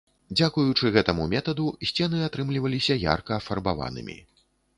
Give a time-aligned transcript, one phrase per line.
[0.37, 4.17] Дзякуючы гэтаму метаду, сцены атрымліваліся ярка афарбаванымі.